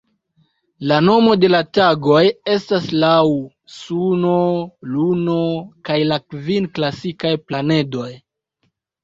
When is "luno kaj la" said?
4.95-6.19